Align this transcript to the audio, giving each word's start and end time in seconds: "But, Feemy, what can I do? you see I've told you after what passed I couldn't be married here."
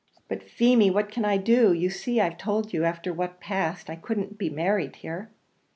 "But, 0.27 0.41
Feemy, 0.41 0.89
what 0.89 1.11
can 1.11 1.25
I 1.25 1.37
do? 1.37 1.73
you 1.73 1.91
see 1.91 2.19
I've 2.19 2.39
told 2.39 2.73
you 2.73 2.83
after 2.83 3.13
what 3.13 3.39
passed 3.39 3.87
I 3.87 3.95
couldn't 3.97 4.35
be 4.39 4.49
married 4.49 4.95
here." 4.95 5.29